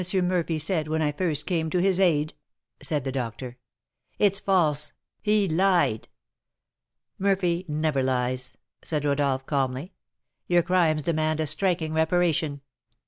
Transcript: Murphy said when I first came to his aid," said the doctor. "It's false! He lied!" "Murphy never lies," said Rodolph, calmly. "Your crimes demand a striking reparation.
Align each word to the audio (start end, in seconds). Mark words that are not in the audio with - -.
Murphy 0.23 0.57
said 0.57 0.87
when 0.87 0.99
I 1.03 1.11
first 1.11 1.45
came 1.45 1.69
to 1.69 1.77
his 1.77 1.99
aid," 1.99 2.33
said 2.81 3.03
the 3.03 3.11
doctor. 3.11 3.59
"It's 4.17 4.39
false! 4.39 4.93
He 5.21 5.47
lied!" 5.47 6.07
"Murphy 7.19 7.65
never 7.67 8.01
lies," 8.01 8.57
said 8.83 9.05
Rodolph, 9.05 9.45
calmly. 9.45 9.93
"Your 10.47 10.63
crimes 10.63 11.03
demand 11.03 11.39
a 11.39 11.45
striking 11.45 11.93
reparation. 11.93 12.61